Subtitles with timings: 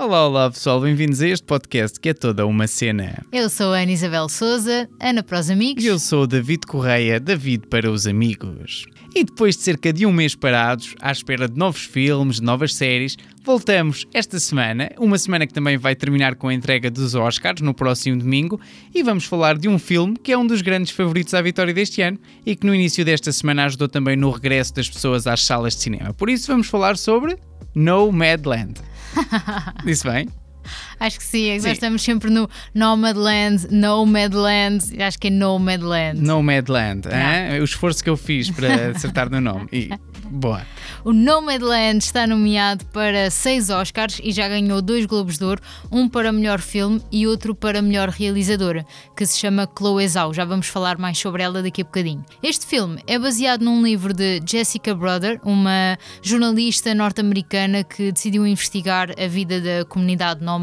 [0.00, 3.20] Olá, olá pessoal, bem-vindos a este podcast que é toda uma cena.
[3.32, 5.82] Eu sou a Ana Isabel Souza, Ana para os amigos.
[5.82, 8.86] E eu sou o David Correia, David para os amigos.
[9.12, 12.76] E depois de cerca de um mês parados, à espera de novos filmes, de novas
[12.76, 17.60] séries, voltamos esta semana, uma semana que também vai terminar com a entrega dos Oscars
[17.60, 18.60] no próximo domingo,
[18.94, 22.02] e vamos falar de um filme que é um dos grandes favoritos à vitória deste
[22.02, 25.74] ano e que no início desta semana ajudou também no regresso das pessoas às salas
[25.74, 26.14] de cinema.
[26.14, 27.36] Por isso vamos falar sobre
[27.74, 28.74] Nomadland.
[29.84, 30.28] Disse bem?
[30.98, 36.20] Acho que sim, é nós estamos sempre no Nomadland, Nomadland, acho que é Nomadland.
[36.20, 37.60] Nomadland, hein?
[37.60, 39.68] o esforço que eu fiz para acertar no nome.
[39.72, 39.90] E,
[40.30, 40.62] boa.
[41.04, 46.08] O Nomadland está nomeado para seis Oscars e já ganhou dois Globos de Ouro, um
[46.08, 48.84] para melhor filme e outro para melhor realizadora,
[49.16, 50.34] que se chama Chloe Zhao.
[50.34, 52.24] Já vamos falar mais sobre ela daqui a bocadinho.
[52.42, 59.10] Este filme é baseado num livro de Jessica Brother, uma jornalista norte-americana que decidiu investigar
[59.18, 60.57] a vida da comunidade nómada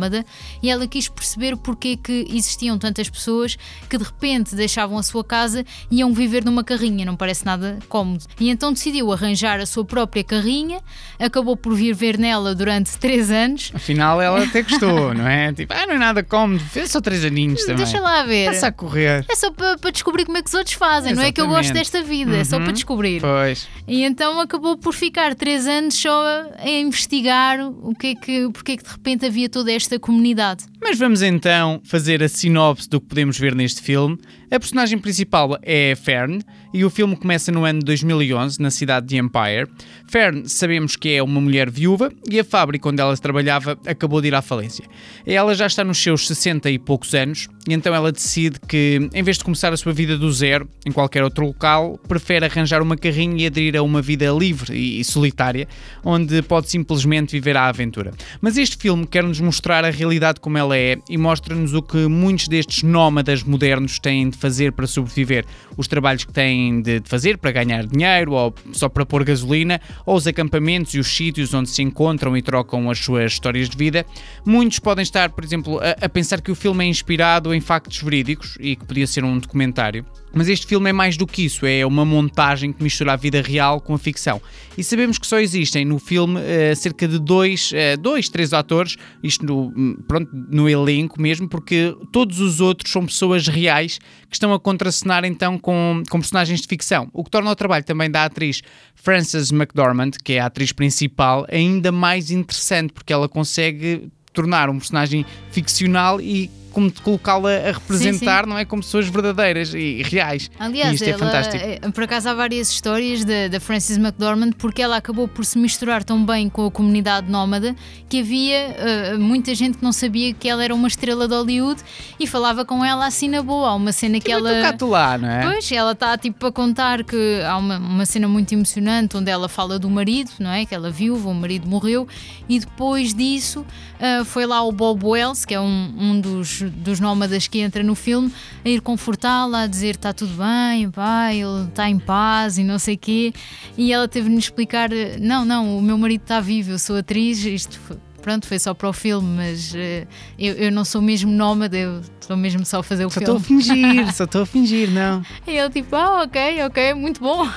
[0.62, 3.58] e ela quis perceber porque que existiam tantas pessoas
[3.90, 7.80] que de repente deixavam a sua casa e iam viver numa carrinha, não parece nada
[7.88, 8.24] cómodo.
[8.40, 10.80] E então decidiu arranjar a sua própria carrinha,
[11.20, 13.72] acabou por viver nela durante três anos.
[13.74, 15.54] Afinal, ela até gostou, não é?
[15.54, 17.78] Tipo, ah, não é nada cómodo, fez só três aninhos também.
[17.78, 18.48] Deixa lá ver.
[18.48, 19.26] Passa a correr.
[19.30, 21.46] É só para para descobrir como é que os outros fazem, não é que eu
[21.48, 21.92] gosto Exatamente.
[21.92, 22.74] desta vida, é só para Uhum.
[22.74, 23.22] descobrir.
[23.22, 23.68] Pois.
[23.88, 26.24] E então acabou por ficar três anos só
[26.58, 30.66] a investigar o que é que, porque é que de repente havia toda esta comunidade.
[30.82, 34.18] Mas vamos então fazer a sinopse do que podemos ver neste filme.
[34.52, 36.42] A personagem principal é Fern
[36.74, 39.68] e o filme começa no ano de 2011, na cidade de Empire.
[40.08, 44.28] Fern sabemos que é uma mulher viúva e a fábrica onde ela trabalhava acabou de
[44.28, 44.86] ir à falência.
[45.26, 49.24] Ela já está nos seus 60 e poucos anos e então ela decide que, em
[49.24, 52.96] vez de começar a sua vida do zero em qualquer outro local, prefere arranjar uma
[52.96, 55.68] carrinha e aderir a uma vida livre e solitária,
[56.04, 58.12] onde pode simplesmente viver a aventura.
[58.40, 62.48] Mas este filme quer-nos mostrar a realidade como ela é e mostra-nos o que muitos
[62.48, 67.52] destes nómadas modernos têm de fazer para sobreviver, os trabalhos que têm de fazer para
[67.52, 71.82] ganhar dinheiro ou só para pôr gasolina, ou os acampamentos e os sítios onde se
[71.82, 74.06] encontram e trocam as suas histórias de vida.
[74.46, 78.02] Muitos podem estar, por exemplo, a, a pensar que o filme é inspirado em factos
[78.02, 80.06] verídicos e que podia ser um documentário.
[80.36, 83.42] Mas este filme é mais do que isso, é uma montagem que mistura a vida
[83.42, 84.42] real com a ficção.
[84.78, 88.98] E sabemos que só existem no filme eh, cerca de dois, eh, dois, três atores,
[89.24, 93.98] isto no, hum, pronto, no elenco mesmo, porque todos os outros são pessoas reais
[94.30, 97.10] que estão a contracenar então com, com personagens de ficção.
[97.14, 98.62] O que torna o trabalho também da atriz
[98.94, 104.78] Frances McDormand, que é a atriz principal, ainda mais interessante, porque ela consegue tornar um
[104.78, 108.66] personagem ficcional e como colocá-la a representar, não é?
[108.66, 110.52] Como pessoas verdadeiras e reais.
[110.60, 111.64] e Aliás, isto é ela, fantástico.
[111.64, 116.04] eh, por acaso há várias histórias da, Frances McDormand porque ela acabou por se misturar
[116.04, 117.74] tão bem com a comunidade nómada
[118.10, 121.82] que havia eh, muita gente que não sabia que ela era uma estrela de Hollywood
[122.20, 123.70] e falava com ela assim na boa.
[123.70, 124.76] Há uma cena que Também ela.
[124.82, 125.44] lá, não é?
[125.50, 129.48] Pois, ela está tipo a contar que há uma, uma cena muito emocionante onde ela
[129.48, 130.66] fala do marido, não é?
[130.66, 132.06] Que ela viúva, o marido morreu,
[132.50, 133.66] e depois disso
[134.00, 137.84] ah, foi lá o Bob Wells, que é um, um dos, dos nómadas que entra
[137.84, 138.32] no filme,
[138.64, 142.78] a ir confortá-la, a dizer está tudo bem, pai, ele está em paz e não
[142.80, 143.34] sei quê.
[143.78, 144.90] E ela teve-me explicar:
[145.20, 148.74] não, não, o meu marido está vivo, eu sou atriz, isto foi- Pronto, foi só
[148.74, 150.08] para o filme, mas eh,
[150.40, 153.40] eu, eu não sou mesmo nómada, eu estou mesmo só a fazer o Só estou
[153.40, 153.62] filme.
[153.62, 153.66] a
[154.04, 155.22] fingir, só estou a fingir, não.
[155.46, 157.48] E ele tipo, ah, ok, ok, muito bom.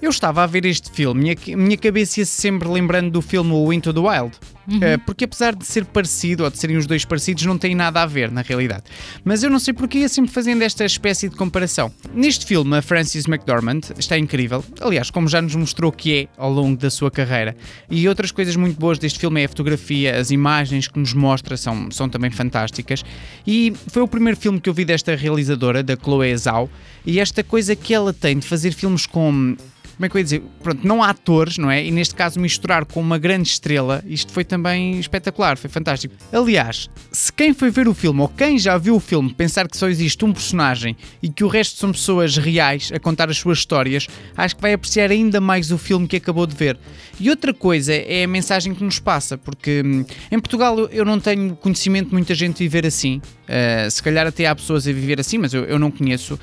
[0.00, 3.70] Eu estava a ver este filme, minha, minha cabeça ia sempre lembrando do filme O
[3.70, 4.38] Into the Wild.
[4.80, 8.02] Eh, porque apesar de ser parecido, ou de serem os dois parecidos, não tem nada
[8.02, 8.84] a ver na realidade.
[9.24, 11.92] Mas eu não sei porque ia sempre fazendo esta espécie de comparação.
[12.14, 14.64] Neste filme, a Frances McDormand está incrível.
[14.80, 17.56] Aliás, como já nos mostrou que é ao longo da sua carreira.
[17.90, 21.56] E outras coisas muito boas deste filme é a fotografia, as imagens que nos mostra
[21.56, 23.04] são, são também fantásticas.
[23.46, 26.70] E foi o primeiro filme que eu vi desta realizadora, da Chloe Zhao.
[27.04, 29.56] E esta coisa que ela tem de fazer filmes com
[30.00, 30.42] como é que eu ia dizer?
[30.62, 31.84] Pronto, não há atores, não é?
[31.84, 36.14] E neste caso misturar com uma grande estrela, isto foi também espetacular, foi fantástico.
[36.32, 39.76] Aliás, se quem foi ver o filme ou quem já viu o filme pensar que
[39.76, 43.58] só existe um personagem e que o resto são pessoas reais a contar as suas
[43.58, 46.78] histórias, acho que vai apreciar ainda mais o filme que acabou de ver.
[47.20, 50.02] E outra coisa é a mensagem que nos passa, porque hum,
[50.32, 53.20] em Portugal eu- não tenho conhecimento de muita gente viver assim.
[53.50, 56.34] Uh, se calhar até há pessoas a viver assim, mas eu, eu não conheço.
[56.34, 56.38] Uh,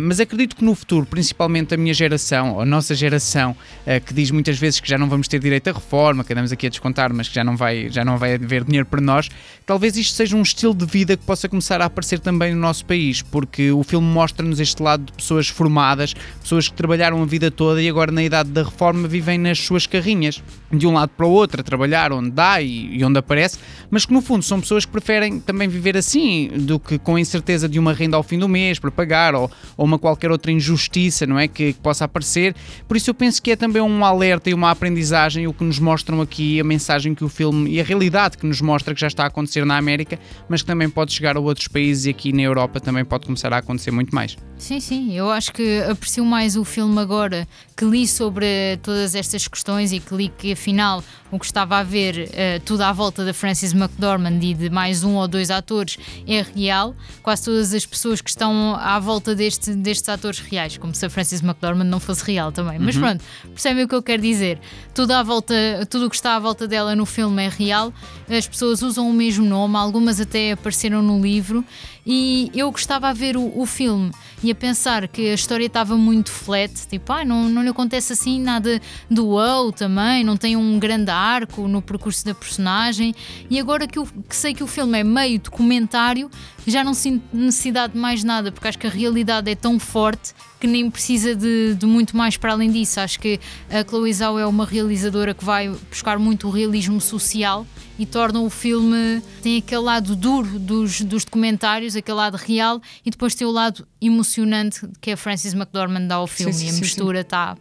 [0.00, 4.30] mas acredito que no futuro, principalmente a minha geração, ou nossa geração, uh, que diz
[4.30, 7.12] muitas vezes que já não vamos ter direito à reforma, que andamos aqui a descontar,
[7.12, 9.28] mas que já não vai, já não vai haver dinheiro para nós,
[9.64, 12.84] talvez isto seja um estilo de vida que possa começar a aparecer também no nosso
[12.84, 17.50] país, porque o filme mostra-nos este lado de pessoas formadas, pessoas que trabalharam a vida
[17.50, 20.42] toda e agora na idade da reforma vivem nas suas carrinhas,
[20.72, 23.58] de um lado para o outro, a trabalhar onde dá e, e onde aparece,
[23.90, 27.20] mas que no fundo são pessoas que preferem também viver assim do que com a
[27.20, 30.50] incerteza de uma renda ao fim do mês para pagar ou, ou uma qualquer outra
[30.50, 31.46] injustiça, não é?
[31.46, 32.54] Que, que, possa aparecer.
[32.86, 35.78] Por isso eu penso que é também um alerta e uma aprendizagem o que nos
[35.78, 39.06] mostram aqui, a mensagem que o filme e a realidade que nos mostra que já
[39.06, 40.18] está a acontecer na América,
[40.48, 43.52] mas que também pode chegar a outros países e aqui na Europa também pode começar
[43.52, 44.36] a acontecer muito mais.
[44.56, 47.46] Sim, sim, eu acho que aprecio mais o filme agora
[47.76, 51.82] que li sobre todas estas questões e que li que afinal o que estava a
[51.82, 55.98] ver uh, tudo à volta da Frances McDormand e de mais um ou dois atores
[56.26, 56.94] é real.
[57.22, 61.10] Quase todas as pessoas que estão à volta deste, destes atores reais, como se a
[61.10, 62.78] Frances McDormand não fosse real também.
[62.78, 62.84] Uhum.
[62.84, 64.60] Mas pronto, percebem o que eu quero dizer?
[64.94, 65.54] Tudo, à volta,
[65.90, 67.92] tudo o que está à volta dela no filme é real.
[68.28, 71.64] As pessoas usam o mesmo nome, algumas até apareceram no livro.
[72.06, 74.10] E eu gostava a ver o, o filme
[74.42, 78.12] e a pensar que a história estava muito flat, tipo, ah, não, não lhe acontece
[78.12, 78.80] assim nada
[79.10, 83.14] do wow também, não tem um grande arco no percurso da personagem.
[83.48, 86.30] E agora que, eu, que sei que o filme é meio documentário,
[86.66, 90.34] já não sinto necessidade de mais nada, porque acho que a realidade é tão forte
[90.58, 92.98] que nem precisa de, de, muito mais para além disso.
[93.00, 93.38] Acho que
[93.68, 97.66] a Chloe Zhao é uma realizadora que vai buscar muito o realismo social
[97.98, 99.22] e torna o filme.
[99.42, 103.86] tem aquele lado duro dos, dos documentários, aquele lado real, e depois tem o lado
[104.00, 106.52] emocionante que a Frances McDormand dá ao filme.
[106.52, 107.56] Sim, sim, e a mistura está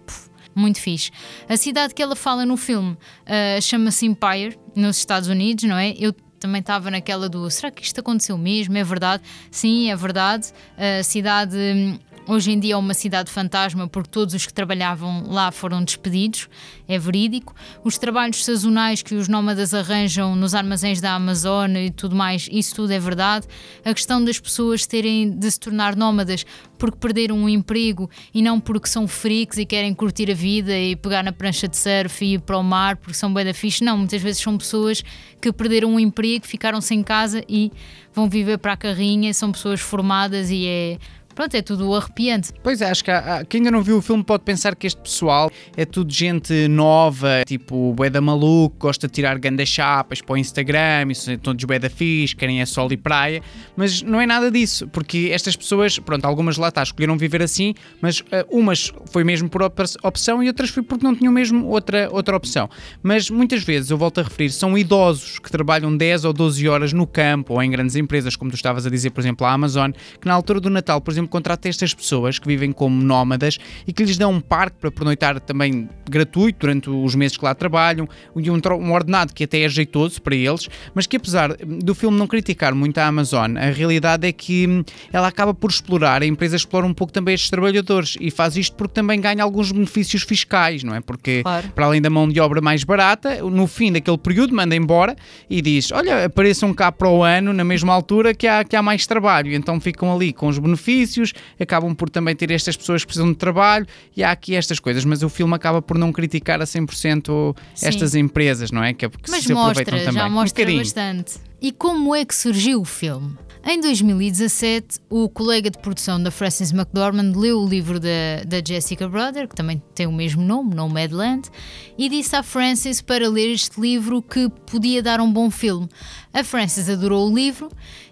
[0.55, 1.11] muito fixe.
[1.49, 5.93] A cidade que ela fala no filme uh, chama-se Empire, nos Estados Unidos, não é?
[5.99, 6.13] Eu
[6.43, 8.77] também estava naquela do será que isto aconteceu mesmo?
[8.77, 9.23] É verdade?
[9.49, 10.51] Sim, é verdade.
[10.77, 15.25] A cidade hum, Hoje em dia é uma cidade fantasma porque todos os que trabalhavam
[15.27, 16.47] lá foram despedidos,
[16.93, 17.53] é verídico.
[17.83, 22.75] Os trabalhos sazonais que os nómadas arranjam nos armazéns da Amazônia e tudo mais, isso
[22.75, 23.47] tudo é verdade.
[23.83, 26.45] A questão das pessoas terem de se tornar nómadas
[26.77, 30.95] porque perderam um emprego e não porque são freaks e querem curtir a vida e
[30.95, 33.83] pegar na prancha de surf e ir para o mar porque são bem da fixe.
[33.83, 35.03] Não, muitas vezes são pessoas
[35.39, 37.71] que perderam um emprego, ficaram sem casa e
[38.13, 40.97] vão viver para a carrinha, são pessoas formadas e é
[41.35, 42.51] Pronto, é tudo arrepiante.
[42.61, 45.01] Pois é, acho que há, quem ainda não viu o filme pode pensar que este
[45.01, 50.33] pessoal é tudo gente nova, tipo bué da maluco, gosta de tirar grandes chapas para
[50.33, 53.41] o Instagram, isso são todos bué da fixe, querem é sol e praia,
[53.75, 57.73] mas não é nada disso, porque estas pessoas, pronto, algumas lá está, escolheram viver assim,
[58.01, 62.09] mas uh, umas foi mesmo por opção e outras foi porque não tinham mesmo outra,
[62.11, 62.69] outra opção.
[63.01, 66.93] Mas muitas vezes, eu volto a referir, são idosos que trabalham 10 ou 12 horas
[66.93, 69.91] no campo ou em grandes empresas, como tu estavas a dizer, por exemplo, a Amazon,
[70.19, 73.57] que na altura do Natal, por exemplo, exemplo, contrata estas pessoas que vivem como nómadas
[73.87, 77.55] e que lhes dão um parque para pernoitar também gratuito durante os meses que lá
[77.55, 81.95] trabalham e um, um ordenado que até é jeitoso para eles, mas que apesar do
[81.95, 86.21] filme não criticar muito a Amazon, a realidade é que hum, ela acaba por explorar,
[86.21, 89.71] a empresa explora um pouco também estes trabalhadores e faz isto porque também ganha alguns
[89.71, 91.01] benefícios fiscais, não é?
[91.01, 91.69] Porque claro.
[91.69, 95.15] para além da mão de obra mais barata, no fim daquele período manda embora
[95.49, 98.81] e diz: Olha, apareçam cá para o ano, na mesma altura, que há, que há
[98.81, 99.53] mais trabalho.
[99.53, 103.31] Então ficam ali com os benefícios benefícios, acabam por também ter estas pessoas que precisam
[103.31, 106.65] de trabalho e há aqui estas coisas, mas o filme acaba por não criticar a
[106.65, 108.19] 100% estas Sim.
[108.19, 108.93] empresas, não é?
[108.93, 110.21] Que, que mas se mostra, aproveitam também.
[110.21, 111.33] já mostra um bastante.
[111.61, 113.37] E como é que surgiu o filme?
[113.65, 119.07] Em 2017, o colega de produção da Frances McDormand leu o livro da, da Jessica
[119.07, 121.49] Brother, que também tem o mesmo nome, Nomadland,
[121.97, 125.87] e disse à Frances para ler este livro que podia dar um bom filme.
[126.33, 127.69] A Frances adorou o livro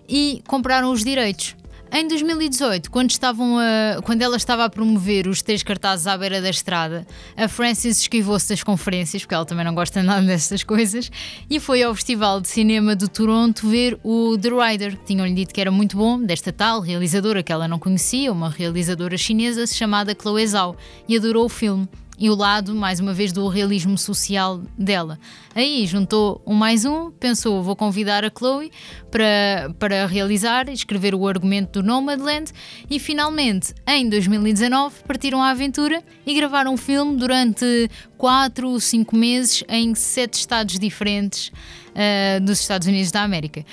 [0.08, 1.58] e compraram os direitos.
[1.94, 6.42] Em 2018, quando, estavam a, quando ela estava a promover os três cartazes à beira
[6.42, 7.06] da estrada,
[7.36, 11.12] a Frances esquivou-se das conferências, porque ela também não gosta nada dessas coisas,
[11.50, 15.54] e foi ao Festival de Cinema de Toronto ver o The Rider, que tinham-lhe dito
[15.54, 20.16] que era muito bom, desta tal realizadora que ela não conhecia, uma realizadora chinesa chamada
[20.18, 20.78] Chloe Zhao,
[21.10, 21.90] e adorou o filme
[22.22, 25.18] e o lado, mais uma vez, do realismo social dela.
[25.56, 28.72] Aí juntou um mais um, pensou: vou convidar a Chloe
[29.10, 32.52] para, para realizar e escrever o argumento do Nomadland,
[32.88, 39.16] e finalmente, em 2019, partiram à aventura e gravaram um filme durante 4 ou 5
[39.16, 43.66] meses em sete estados diferentes uh, dos Estados Unidos da América.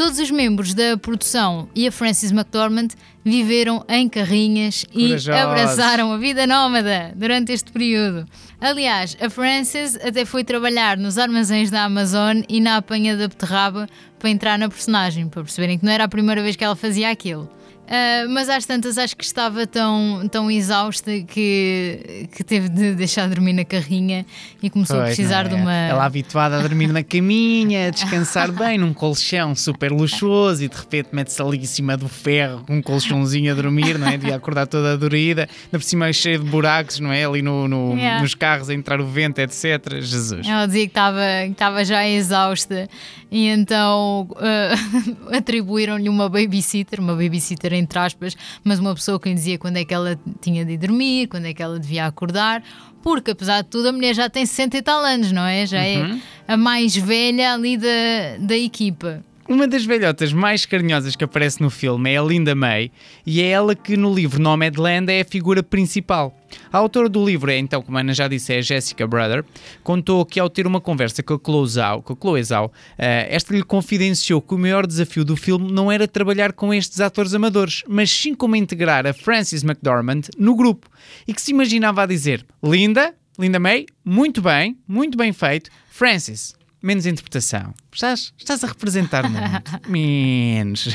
[0.00, 2.88] Todos os membros da produção e a Frances McDormand
[3.22, 8.26] viveram em carrinhas e abraçaram a vida nómada durante este período.
[8.58, 13.86] Aliás, a Frances até foi trabalhar nos armazéns da Amazon e na apanha da beterraba
[14.18, 17.10] para entrar na personagem, para perceberem que não era a primeira vez que ela fazia
[17.10, 17.46] aquilo.
[17.90, 23.28] Uh, mas às tantas acho que estava tão, tão exausta que, que teve de deixar
[23.28, 24.24] de dormir na carrinha
[24.62, 25.60] e começou Pois, a precisar não de é?
[25.62, 25.74] uma.
[25.74, 30.76] Ela habituada a dormir na caminha, a descansar bem num colchão super luxuoso e de
[30.76, 34.16] repente mete-se ali em cima do ferro com um colchãozinho a dormir, não é?
[34.16, 37.24] Devia acordar toda dorida, ainda por cima cheio de buracos, não é?
[37.24, 38.22] Ali no, no- Yeah.
[38.22, 40.00] nos carros a entrar o vento, etc.
[40.00, 40.46] Jesus.
[40.46, 42.88] Ela dizia que estava, que estava já exausta
[43.30, 49.34] e então uh, atribuíram-lhe uma babysitter, uma babysitter entre aspas, mas uma pessoa que lhe
[49.34, 52.62] dizia quando é que ela tinha de ir dormir, quando é que ela devia acordar,
[53.02, 55.64] porque apesar de tudo a mulher já tem 60 e tal anos, não é?
[55.66, 59.24] Já é a mais velha ali da, da equipa.
[59.48, 62.92] Uma das velhotas mais carinhosas que aparece no filme é a Linda May
[63.26, 66.39] e é ela que no livro Nomadland é a figura principal.
[66.72, 69.44] A autora do livro é, então, como a Ana já disse, é a Jessica Brother,
[69.82, 73.28] contou que ao ter uma conversa com a Chloe Zhao, com a Chloe Zhao eh,
[73.30, 77.34] esta lhe confidenciou que o maior desafio do filme não era trabalhar com estes atores
[77.34, 80.88] amadores, mas sim como integrar a Frances McDormand no grupo
[81.26, 86.54] e que se imaginava a dizer Linda, Linda May, muito bem, muito bem feito, Frances,
[86.82, 87.74] menos interpretação.
[87.92, 89.88] Estás, estás a representar muito.
[89.88, 90.88] Menos.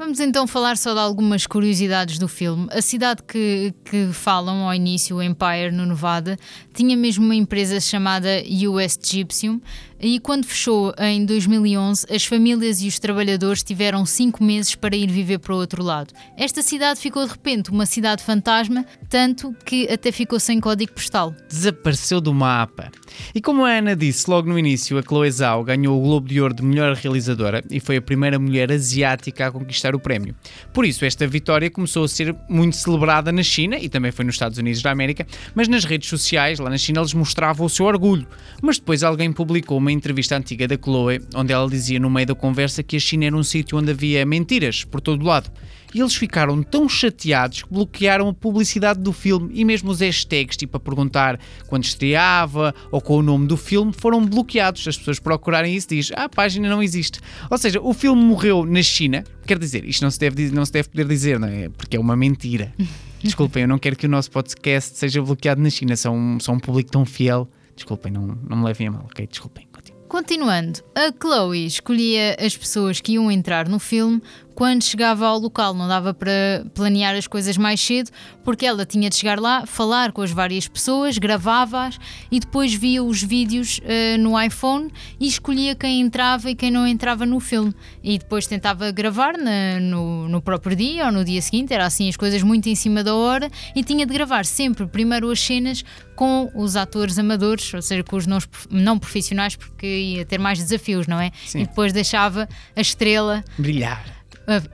[0.00, 2.66] Vamos então falar só de algumas curiosidades do filme.
[2.70, 6.38] A cidade que, que falam ao início, Empire, no Nevada,
[6.72, 8.30] tinha mesmo uma empresa chamada
[8.66, 9.60] US Gypsum
[10.02, 15.10] e quando fechou em 2011, as famílias e os trabalhadores tiveram cinco meses para ir
[15.10, 16.14] viver para o outro lado.
[16.38, 21.34] Esta cidade ficou de repente uma cidade fantasma, tanto que até ficou sem código postal.
[21.46, 22.90] Desapareceu do mapa.
[23.34, 26.40] E como a Ana disse logo no início, a Chloe Zhao ganhou o Globo de
[26.40, 30.34] Ouro de melhor realizadora e foi a primeira mulher asiática a conquistar o prémio.
[30.72, 34.34] Por isso, esta vitória começou a ser muito celebrada na China e também foi nos
[34.34, 37.86] Estados Unidos da América, mas nas redes sociais, lá na China, eles mostravam o seu
[37.86, 38.26] orgulho.
[38.62, 42.34] Mas depois alguém publicou uma entrevista antiga da Chloe, onde ela dizia no meio da
[42.34, 45.50] conversa que a China era um sítio onde havia mentiras por todo lado.
[45.92, 50.56] E eles ficaram tão chateados que bloquearam a publicidade do filme e mesmo os hashtags,
[50.56, 54.86] tipo a perguntar quando estreava ou com o nome do filme, foram bloqueados.
[54.86, 57.18] As pessoas procurarem isso diz, ah, a página não existe.
[57.50, 59.24] Ou seja, o filme morreu na China.
[59.46, 61.68] Quer dizer, isto não se deve, não se deve poder dizer, não é?
[61.70, 62.72] Porque é uma mentira.
[63.22, 65.96] Desculpem, eu não quero que o nosso podcast seja bloqueado na China.
[65.96, 67.48] São, um- são um público tão fiel.
[67.74, 69.26] Desculpem, não, não me levem a mal, ok?
[69.26, 69.66] Desculpem.
[70.08, 74.20] Continuando, a Chloe escolhia as pessoas que iam entrar no filme
[74.60, 78.10] quando chegava ao local, não dava para planear as coisas mais cedo,
[78.44, 81.96] porque ela tinha de chegar lá, falar com as várias pessoas, gravava-as
[82.30, 86.86] e depois via os vídeos eh, no iPhone e escolhia quem entrava e quem não
[86.86, 87.72] entrava no filme.
[88.04, 92.10] E depois tentava gravar na- no, no próprio dia ou no dia seguinte, era assim
[92.10, 95.82] as coisas muito em cima da hora e tinha de gravar sempre primeiro as cenas
[96.14, 98.36] com os atores amadores, ou seja, com os não,
[98.70, 101.30] não profissionais, porque ia ter mais desafios, não é?
[101.46, 101.60] Sim.
[101.62, 104.19] E depois deixava a estrela, Brilhar.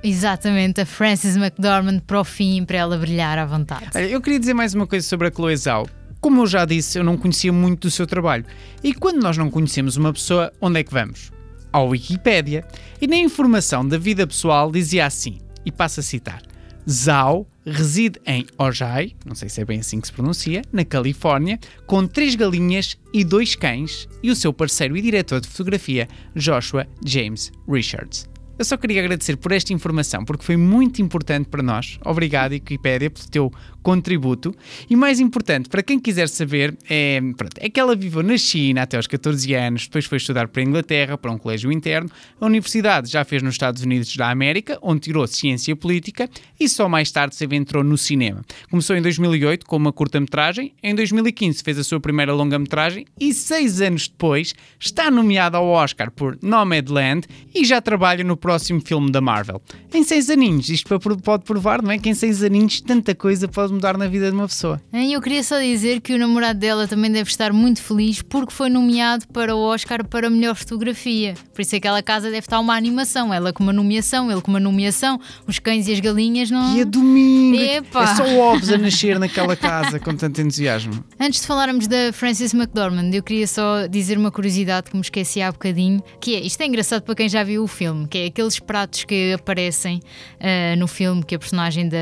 [0.03, 3.87] Exatamente, a Frances McDormand para o fim, para ela brilhar à vontade.
[4.11, 5.89] Eu queria dizer mais uma coisa sobre a Chloe Zhao.
[6.21, 8.45] Como eu já disse, eu não conhecia muito do seu trabalho.
[8.83, 11.31] E quando nós não conhecemos uma pessoa, onde é que vamos?
[11.73, 12.67] Ao Wikipédia.
[13.01, 16.43] E na informação da vida pessoal dizia assim, e passo a citar:
[16.89, 21.59] Zhao reside em Ojai, não sei se é bem assim que se pronuncia, na Califórnia,
[21.87, 26.87] com três galinhas e dois cães, e o seu parceiro e diretor de fotografia, Joshua
[27.05, 28.29] James Richards.
[28.59, 31.99] Eu só queria agradecer por esta informação, porque foi muito importante para nós.
[32.03, 33.53] Obrigado, Wikipédia, pelo teu
[33.87, 34.53] contributo.
[34.91, 38.83] E mais importante, para quem quiser saber, é, pronto, é que ela viveu na China
[38.83, 42.11] até aos 14 anos, depois foi estudar para a Inglaterra, para um colégio interno.
[42.41, 46.29] A universidade já fez nos Estados Unidos da América, onde tirou Ciência Política,
[46.59, 48.45] e só mais tarde se aventurou no cinema.
[48.69, 53.81] Começou em 2008 com uma curta-metragem, em 2015 fez a sua primeira longa-metragem e seis
[53.81, 59.21] anos depois está nomeada ao Oscar por Nomadland e já trabalha no próximo filme da
[59.21, 59.63] Marvel.
[59.95, 60.89] Em seis aninhos, isto
[61.23, 61.99] pode provar, não é?
[61.99, 64.81] Que em seis aninhos tanta coisa pode mudar na vida de uma pessoa.
[64.93, 68.53] E eu queria só dizer que o namorado dela também deve estar muito feliz porque
[68.53, 71.35] foi nomeado para o Oscar para melhor fotografia.
[71.55, 73.33] Por isso aquela casa deve estar uma animação.
[73.33, 76.77] Ela com uma nomeação, ele com uma nomeação, os cães e as galinhas não.
[76.77, 77.57] E é domingo!
[77.61, 78.03] Epá.
[78.03, 81.05] É só ovos a nascer naquela casa com tanto entusiasmo.
[81.21, 85.41] Antes de falarmos da Frances McDormand, eu queria só dizer uma curiosidade que me esqueci
[85.41, 88.27] há bocadinho, que é, isto é engraçado para quem já viu o filme, que é
[88.27, 90.01] aqueles pratos que aparecem
[90.41, 91.99] ah, no filme, que a personagem da,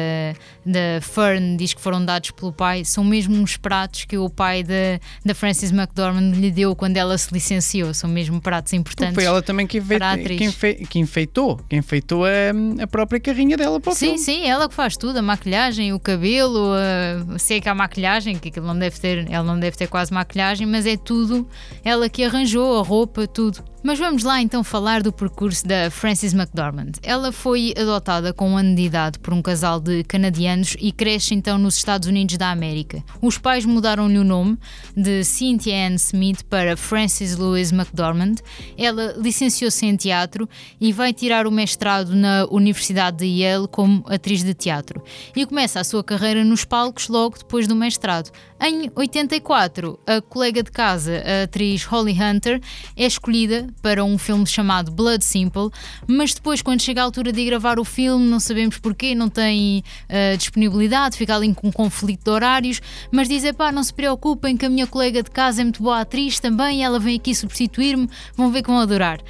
[0.65, 4.63] da Fern diz que foram dados pelo pai, são mesmo uns pratos que o pai
[4.63, 9.15] da, da Frances McDormand lhe deu quando ela se licenciou, são mesmo pratos importantes.
[9.15, 10.39] foi ela também que, atriz.
[10.39, 14.19] que enfe- que enfeitou, que enfeitou a, a própria carrinha dela para o Sim, filme.
[14.19, 18.49] sim, ela que faz tudo, a maquilhagem, o cabelo, a, sei que há maquilhagem, que
[18.49, 21.47] aquilo não deve ter, ela não deve ter quase maquilhagem, mas é tudo
[21.85, 23.63] ela que arranjou, a roupa, tudo.
[23.87, 26.93] Mas vamos lá então falar do percurso da Frances McDormand.
[27.03, 31.35] Ela foi adotada com um ano de idade por um casal de canadianos e cresce
[31.35, 33.05] então nos Estados Unidos da América.
[33.21, 34.57] Os pais mudaram-lhe o nome
[34.97, 38.37] de Cynthia Ann Smith para Frances Louise McDormand.
[38.79, 40.49] Ela licenciou-se em teatro
[40.81, 45.05] e vai tirar o mestrado na Universidade de Yale como atriz de teatro.
[45.37, 48.31] E começa a sua carreira nos palcos logo depois do mestrado.
[48.59, 52.63] Em 84, a colega de casa, a atriz Holly Hunter,
[52.97, 55.71] é escolhida para um filme chamado Blood Simple,
[56.07, 59.85] mas depois, quando chega a altura de gravar o filme, não sabemos porquê, não tem
[60.09, 64.57] uh, disponibilidade, fica ali com um conflito de horários, mas diz: pá, não se preocupem,
[64.57, 68.09] que a minha colega de casa é muito boa atriz também, ela vem aqui substituir-me,
[68.37, 69.21] vão ver que vão adorar.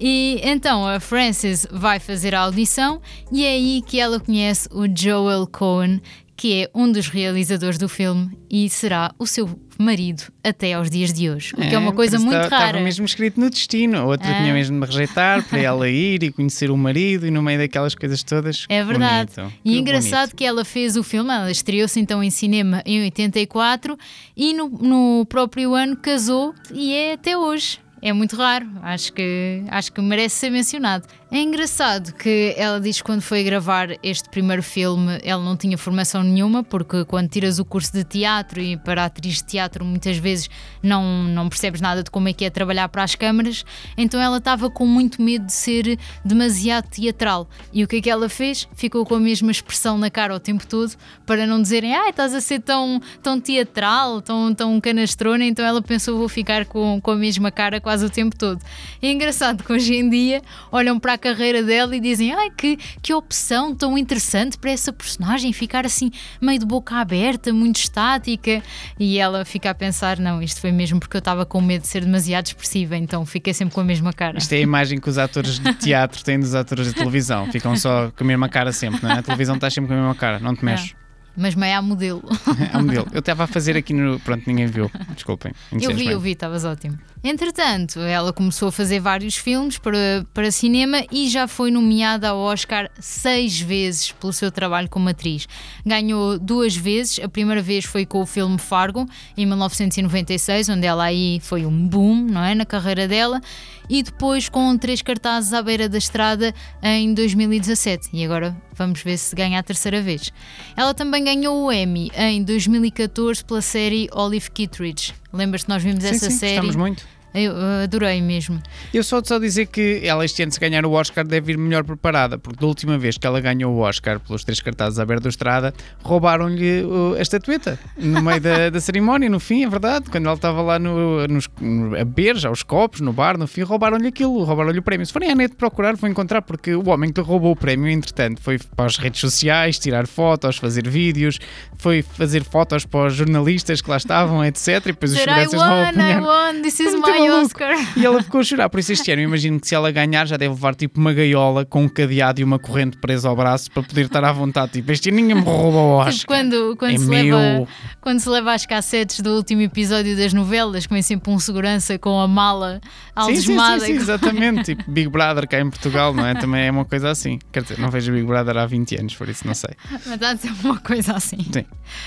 [0.00, 4.84] E então a Frances vai fazer a audição e é aí que ela conhece o
[4.92, 6.00] Joel Cohen,
[6.42, 11.12] que é um dos realizadores do filme e será o seu marido até aos dias
[11.12, 11.52] de hoje.
[11.54, 12.66] O que é, é uma coisa muito tá, rara.
[12.66, 13.96] Estava mesmo escrito no destino.
[13.96, 14.42] A outra ah.
[14.42, 17.94] tinha mesmo de rejeitar para ela ir e conhecer o marido e no meio daquelas
[17.94, 18.66] coisas todas.
[18.68, 19.30] É verdade.
[19.36, 19.54] Bonito.
[19.64, 20.34] E engraçado bonito.
[20.34, 23.96] que ela fez o filme, ela estreou-se então em cinema em 84
[24.36, 28.68] e no, no próprio ano casou e é até hoje é muito raro.
[28.82, 31.06] Acho que, acho que merece ser mencionado.
[31.34, 35.78] É engraçado que ela diz que quando foi gravar este primeiro filme ela não tinha
[35.78, 40.18] formação nenhuma, porque quando tiras o curso de teatro e para atriz de teatro muitas
[40.18, 40.50] vezes
[40.82, 43.64] não, não percebes nada de como é que é trabalhar para as câmaras,
[43.96, 47.48] então ela estava com muito medo de ser demasiado teatral.
[47.72, 48.68] E o que é que ela fez?
[48.74, 50.92] Ficou com a mesma expressão na cara o tempo todo
[51.24, 55.80] para não dizerem, ah, estás a ser tão, tão teatral, tão, tão canastrona, então ela
[55.80, 58.60] pensou, vou ficar com, com a mesma cara quase o tempo todo.
[59.00, 62.76] É engraçado que hoje em dia olham para a carreira dela e dizem: ai, que,
[63.00, 66.10] que opção tão interessante para essa personagem ficar assim
[66.40, 68.62] meio de boca aberta, muito estática.
[68.98, 71.88] E ela fica a pensar: não, isto foi mesmo porque eu estava com medo de
[71.88, 74.38] ser demasiado expressiva, então fiquei sempre com a mesma cara.
[74.38, 77.76] Isto é a imagem que os atores de teatro têm dos atores de televisão, ficam
[77.76, 79.18] só com a mesma cara sempre, não é?
[79.18, 80.94] A televisão está sempre com a mesma cara, não te mexes.
[81.36, 82.22] Mas meio há modelo.
[82.72, 83.06] é um modelo.
[83.12, 84.20] Eu estava a fazer aqui no.
[84.20, 84.90] Pronto, ninguém viu.
[85.14, 85.52] Desculpem.
[85.72, 86.98] Eu vi, eu vi, estavas ótimo.
[87.24, 92.38] Entretanto, ela começou a fazer vários filmes para, para cinema e já foi nomeada ao
[92.38, 95.46] Oscar seis vezes pelo seu trabalho como atriz.
[95.86, 101.04] Ganhou duas vezes, a primeira vez foi com o filme Fargo, em 1996, onde ela
[101.04, 103.40] aí foi um boom não é, na carreira dela,
[103.88, 108.08] e depois com três cartazes à beira da estrada em 2017.
[108.12, 110.32] E agora vamos ver se ganha a terceira vez.
[110.76, 115.21] Ela também ganhou o Emmy em 2014 pela série Olive Kittredge.
[115.32, 116.56] Lembras-te nós vimos sim, essa sim, série?
[116.56, 117.06] Gostamos muito.
[117.34, 118.60] Eu adorei mesmo.
[118.92, 121.84] Eu só só dizer que ela este ano, se ganhar o Oscar, deve ir melhor
[121.84, 125.20] preparada, porque da última vez que ela ganhou o Oscar pelos três cartazes à beira
[125.20, 126.84] da estrada, roubaram-lhe
[127.18, 130.10] a estatueta no meio da, da, cerimónia, no fim, é verdade.
[130.10, 133.46] Quando ela estava lá no, nos, no, a beber já os copos, no bar, no
[133.46, 135.06] fim, roubaram-lhe aquilo, roubaram-lhe o prémio.
[135.06, 137.88] Se forem à net procurar, vão encontrar, porque o homem que lhe roubou o prémio,
[137.88, 141.38] entretanto, foi para as redes sociais, tirar fotos, fazer vídeos,
[141.78, 144.68] foi fazer fotos para os jornalistas que lá estavam, etc.
[144.68, 146.22] E depois os seguranças vão apanhar.
[146.22, 147.72] I won, this is my Oscar.
[147.96, 148.68] E ela ficou a chorar.
[148.68, 151.64] Por isso, este ano, imagino que se ela ganhar, já deve levar tipo uma gaiola
[151.64, 154.72] com um cadeado e uma corrente presa ao braço para poder estar à vontade.
[154.72, 157.36] Tipo, este ano ninguém me roubou o Tipo, quando, quando, é se meu.
[157.36, 157.68] leva,
[158.00, 161.98] quando se leva as cassetes do último episódio das novelas, que vem sempre um segurança
[161.98, 162.80] com a mala
[163.14, 163.80] algemada.
[163.80, 164.64] Sim, sim, sim, sim, exatamente.
[164.74, 166.34] tipo, Big Brother cá em Portugal, não é?
[166.34, 167.38] Também é uma coisa assim.
[167.52, 169.70] Quer dizer, não vejo Big Brother há 20 anos, por isso não sei.
[170.06, 171.38] Mas há de ser uma coisa assim.
[171.52, 171.64] Sim.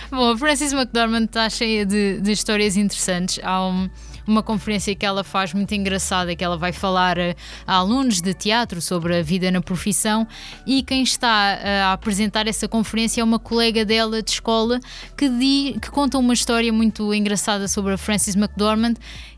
[0.09, 3.39] Bom, a Frances McDormand está cheia de, de histórias interessantes.
[3.43, 3.89] Há um
[4.27, 7.35] uma conferência que ela faz muito engraçada, que ela vai falar a,
[7.65, 10.27] a alunos de teatro sobre a vida na profissão
[10.65, 14.79] e quem está a, a apresentar essa conferência é uma colega dela de escola
[15.17, 18.95] que, di, que conta uma história muito engraçada sobre a Frances McDormand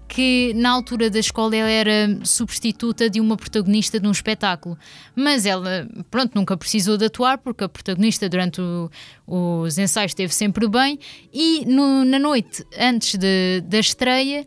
[0.07, 4.77] que na altura da escola ela era substituta de uma protagonista de um espetáculo.
[5.15, 8.89] Mas ela, pronto, nunca precisou de atuar porque a protagonista durante o,
[9.27, 10.97] os ensaios esteve sempre bem
[11.33, 14.45] e no, na noite antes de, da estreia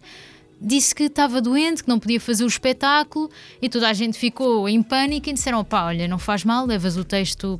[0.60, 3.30] disse que estava doente, que não podia fazer o espetáculo
[3.62, 6.96] e toda a gente ficou em pânico e disseram: pá, olha, não faz mal, levas
[6.96, 7.58] o texto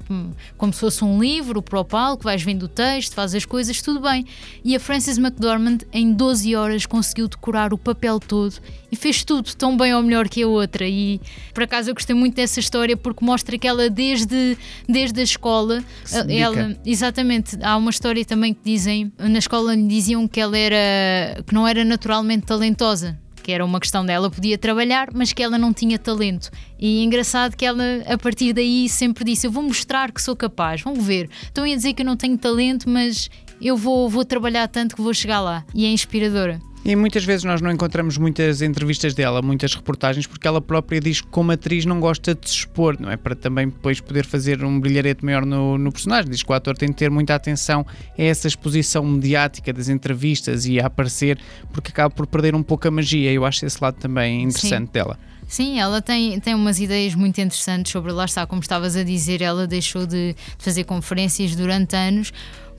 [0.58, 3.80] como se fosse um livro para o palco, vais vendo o texto, fazes as coisas,
[3.80, 4.26] tudo bem.
[4.62, 8.54] E a Frances McDormand, em 12 horas, conseguiu decorar o papel todo
[8.92, 10.86] e fez tudo tão bem ou melhor que a outra.
[10.86, 11.20] E
[11.54, 14.58] por acaso eu gostei muito dessa história porque mostra que ela, desde,
[14.88, 15.82] desde a escola,
[16.28, 21.42] ela, exatamente, há uma história também que dizem, na escola lhe diziam que ela era,
[21.46, 25.42] que não era naturalmente talentosa talentosa, que era uma questão dela, podia trabalhar, mas que
[25.42, 26.50] ela não tinha talento.
[26.79, 30.37] E é engraçado que ela, a partir daí, sempre disse: Eu vou mostrar que sou
[30.37, 31.29] capaz, vão ver.
[31.42, 35.03] Estão a dizer que eu não tenho talento, mas eu vou, vou trabalhar tanto que
[35.03, 35.64] vou chegar lá.
[35.74, 36.61] E é inspiradora.
[36.83, 41.21] E muitas vezes nós não encontramos muitas entrevistas dela, muitas reportagens, porque ela própria diz
[41.21, 43.19] que como atriz não gosta de se expor, não é?
[43.19, 46.31] Para também depois poder fazer um brilharete maior no, no personagem.
[46.31, 47.85] Diz que o ator tem de ter muita atenção
[48.19, 51.38] a essa exposição mediática das entrevistas e a aparecer,
[51.71, 53.31] porque acaba por perder um pouco a magia.
[53.31, 54.93] Eu acho esse lado também interessante Sim.
[54.93, 55.19] dela.
[55.47, 59.43] Sim, ela tem, tem umas ideias muito interessantes sobre, lá está, como estavas a dizer,
[59.43, 62.33] ela deixou de fazer conferências durante anos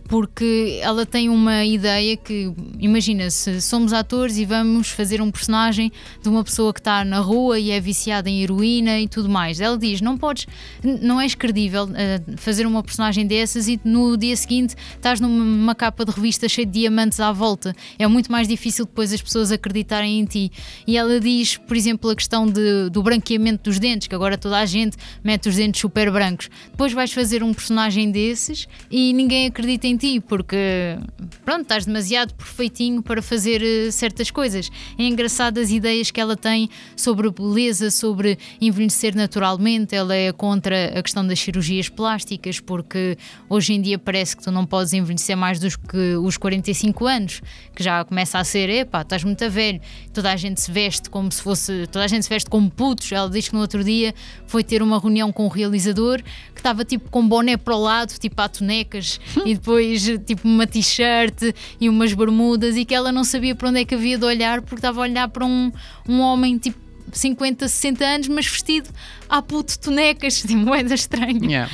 [0.08, 5.92] porque ela tem uma ideia que, imagina, se somos atores e vamos fazer um personagem
[6.22, 9.60] de uma pessoa que está na rua e é viciada em heroína e tudo mais.
[9.60, 10.48] Ela diz: não podes,
[10.84, 16.04] não és credível uh, fazer uma personagem dessas e no dia seguinte estás numa capa
[16.04, 17.76] de revista cheia de diamantes à volta.
[17.98, 20.52] É muito mais difícil depois as pessoas acreditarem em ti.
[20.86, 24.58] E ela diz, por exemplo, a questão de, do branqueamento dos dentes, que agora toda
[24.58, 26.50] a gente mete os dentes super brancos.
[26.72, 30.98] Depois vais fazer um personagem desses e ninguém acredita em ti, porque
[31.44, 34.70] pronto, estás demasiado perfeitinho para fazer uh, certas coisas.
[34.98, 39.96] É engraçado as ideias que ela tem sobre beleza, sobre envelhecer naturalmente.
[39.96, 43.18] Ela é contra a questão das cirurgias plásticas, porque
[43.50, 47.42] hoje em dia parece que tu não podes envelhecer mais dos que os 45 anos,
[47.76, 49.82] que já começa a ser, epá, estás muito velho.
[50.14, 53.12] Toda a gente se veste como se fosse, toda a gente se veste como putos.
[53.12, 54.14] Ela diz que no outro dia
[54.48, 56.22] foi ter uma reunião com o realizador
[56.54, 59.81] que estava tipo com boné para o lado, tipo a tonecas, e depois
[60.26, 63.96] tipo uma t-shirt e umas bermudas e que ela não sabia para onde é que
[63.96, 65.72] havia de olhar porque estava a olhar para um,
[66.08, 66.80] um homem tipo
[67.12, 68.90] 50, 60 anos, mas vestido
[69.30, 71.40] a puto tonecas, de moeda estranha.
[71.44, 71.72] Yeah.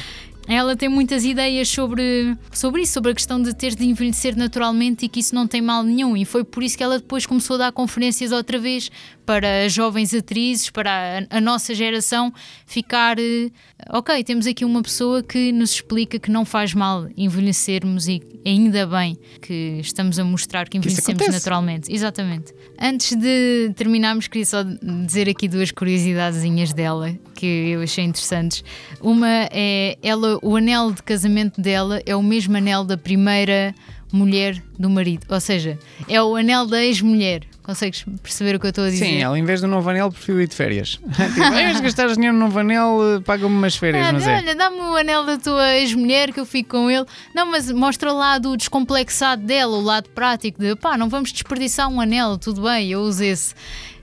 [0.48, 5.06] Ela tem muitas ideias sobre, sobre isso, sobre a questão de ter de envelhecer naturalmente
[5.06, 6.16] e que isso não tem mal nenhum.
[6.16, 8.90] E foi por isso que ela depois começou a dar conferências outra vez
[9.28, 12.34] para jovens atrizes, para a, a nossa geração
[12.66, 13.20] ficar.
[13.20, 13.52] eh,
[13.90, 18.88] Ok, temos aqui uma pessoa que nos explica que não faz mal envelhecermos e ainda
[18.88, 21.32] bem que estamos a mostrar que envelhecemos acontece.
[21.32, 21.94] naturalmente.
[21.94, 22.54] Exatamente.
[22.82, 24.64] Antes de terminarmos, queria só
[25.06, 28.64] dizer aqui duas curiosidadezinhas dela que eu achei interessantes.
[29.02, 33.76] Uma é ela, o anel de casamento dela é o mesmo anel da primeira
[34.12, 37.42] mulher do marido, ou seja, é o anel da ex-mulher.
[37.62, 39.04] Consegues perceber o que eu estou a dizer?
[39.06, 40.92] Sim, ela em vez do novo anel preferiu ir de férias.
[41.34, 44.26] tipo, em vez de gastar dinheiro no novo anel, eh, paga-me umas férias, Ah, mas
[44.26, 44.38] é.
[44.38, 47.06] olha, dá-me o anel da tua ex-mulher que eu fico com ele.
[47.36, 51.90] Não, mas mostra o lado descomplexado dela, o lado prático de pá, não vamos desperdiçar
[51.90, 53.54] um anel, tudo bem, eu uso esse.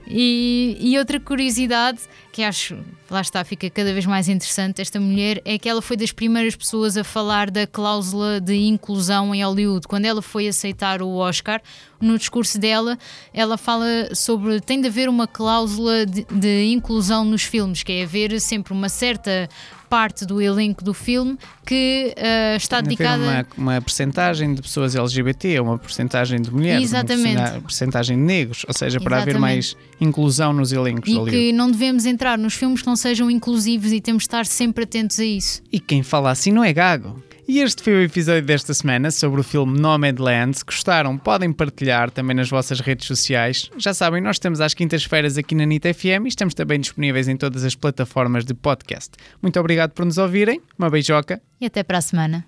[0.07, 1.99] E, e outra curiosidade
[2.35, 2.77] que acho,
[3.09, 6.53] lá está, fica cada vez mais interessante, esta mulher, é que ela foi das primeiras
[6.53, 9.87] pessoas a falar da cláusula de inclusão em Hollywood.
[9.87, 11.61] Quando ela foi aceitar o Oscar,
[12.01, 12.99] no discurso dela,
[13.33, 18.03] ela fala sobre tem de haver uma cláusula de, de inclusão nos filmes, que é
[18.03, 19.47] haver sempre uma certa
[19.89, 24.61] parte do elenco do filme que ah, está Tem haver dedicada uma, uma percentagem de
[24.61, 27.37] pessoas LGBT, uma percentagem de mulheres, Exatamente.
[27.37, 29.41] uma percentagem de negros, ou seja, para haver Exatamente.
[29.41, 33.91] mais inclusão nos elencos e que não devemos entrar nos filmes que não sejam inclusivos
[33.91, 35.61] e temos de estar sempre atentos a isso.
[35.71, 37.21] E quem fala assim não é gago.
[37.47, 40.57] E este foi o episódio desta semana sobre o filme Nomadland.
[40.57, 43.69] Se gostaram, podem partilhar também nas vossas redes sociais.
[43.77, 47.37] Já sabem, nós estamos às quintas-feiras aqui na NIT FM e estamos também disponíveis em
[47.37, 49.11] todas as plataformas de podcast.
[49.43, 50.59] Muito obrigado por nos ouvirem.
[50.77, 51.39] Uma beijoca.
[51.61, 52.45] E até para a semana.